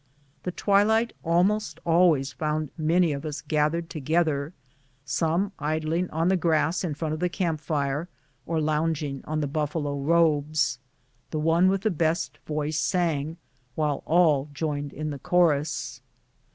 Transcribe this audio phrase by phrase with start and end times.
[0.41, 4.51] The twilight almost always found many of us gath ered together,
[5.05, 8.09] some idling on the grass in front of the camp fire,
[8.47, 10.79] or lounging on the buffalo robes.
[11.29, 13.37] The one w^ith the best voice sang,
[13.75, 16.01] while all joined in the chorus.